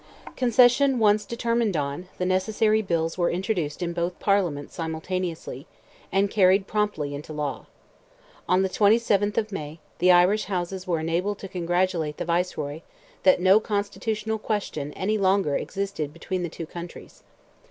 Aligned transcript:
Concession 0.35 0.97
once 0.97 1.25
determined 1.25 1.77
on, 1.77 2.07
the 2.17 2.25
necessary 2.25 2.81
bills 2.81 3.19
were 3.19 3.29
introduced 3.29 3.83
in 3.83 3.93
both 3.93 4.17
Parliaments 4.19 4.73
simultaneously, 4.73 5.67
and 6.11 6.31
carried 6.31 6.65
promptly 6.65 7.13
into 7.13 7.31
law. 7.33 7.67
On 8.49 8.63
the 8.63 8.67
27th 8.69 9.37
of 9.37 9.51
May, 9.51 9.77
the 9.99 10.11
Irish 10.11 10.45
Houses 10.45 10.87
were 10.87 10.99
enabled 10.99 11.37
to 11.37 11.47
congratulate 11.47 12.17
the 12.17 12.25
Viceroy 12.25 12.81
that 13.21 13.39
"no 13.39 13.59
constitutional 13.59 14.39
question 14.39 14.91
any 14.93 15.19
longer 15.19 15.55
existed 15.55 16.11
between 16.13 16.41
the 16.41 16.49
two 16.49 16.65
countries." 16.65 17.21